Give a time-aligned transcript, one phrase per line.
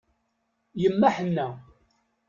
[0.81, 1.47] Yemma ḥenna.